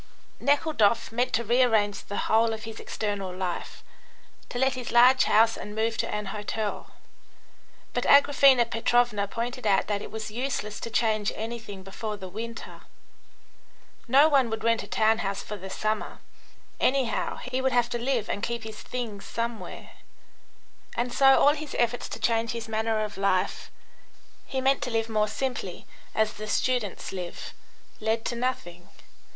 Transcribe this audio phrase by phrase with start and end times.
[0.39, 3.83] Nekhludoff meant to rearrange the whole of his external life,
[4.49, 6.89] to let his large house and move to an hotel,
[7.93, 12.81] but Agraphena Petrovna pointed out that it was useless to change anything before the winter.
[14.07, 16.17] No one would rent a town house for the summer;
[16.79, 19.91] anyhow, he would have to live and keep his things somewhere.
[20.97, 23.69] And so all his efforts to change his manner of life
[24.47, 27.53] (he meant to live more simply: as the students live)
[27.99, 28.89] led to nothing.